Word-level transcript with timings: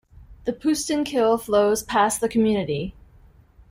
The 0.45 0.53
Poesten 0.53 1.05
Kill 1.05 1.37
flows 1.37 1.83
past 1.83 2.21
the 2.21 2.27
community. 2.27 2.95